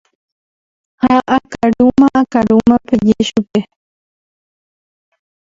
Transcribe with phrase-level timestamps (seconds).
[1.01, 3.59] ha akarúma akarúma peje chupe.